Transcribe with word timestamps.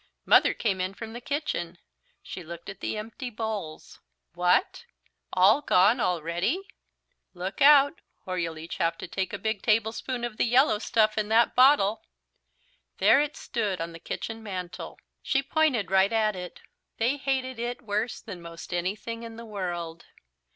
Mother 0.25 0.55
came 0.55 0.81
in 0.81 0.95
from 0.95 1.13
the 1.13 1.21
kitchen. 1.21 1.77
She 2.23 2.41
looked 2.43 2.69
at 2.69 2.79
the 2.79 2.97
empty 2.97 3.29
bowls. 3.29 3.99
"What! 4.33 4.83
All 5.31 5.61
gone 5.61 5.99
already! 5.99 6.63
Look 7.35 7.61
out 7.61 8.01
or 8.25 8.39
you'll 8.39 8.57
each 8.57 8.77
have 8.77 8.97
to 8.97 9.07
take 9.07 9.31
a 9.31 9.37
big 9.37 9.61
table 9.61 9.91
spoonful 9.91 10.25
of 10.31 10.37
the 10.37 10.45
yellow 10.47 10.79
stuff 10.79 11.19
in 11.19 11.29
that 11.29 11.53
bottle." 11.53 12.01
There 12.97 13.21
it 13.21 13.37
stood, 13.37 13.79
on 13.79 13.91
the 13.91 13.99
kitchen 13.99 14.41
mantel. 14.41 14.97
She 15.21 15.43
pointed 15.43 15.91
right 15.91 16.11
at 16.11 16.35
it. 16.35 16.61
They 16.97 17.17
hated 17.17 17.59
it 17.59 17.83
worse 17.83 18.21
than 18.21 18.41
most 18.41 18.73
anything 18.73 19.21
in 19.21 19.35
the 19.35 19.45
world. 19.45 20.05